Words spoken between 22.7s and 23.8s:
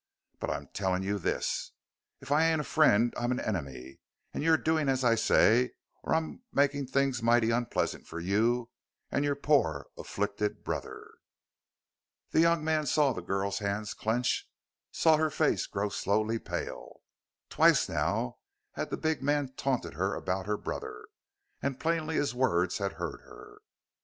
had hurt her.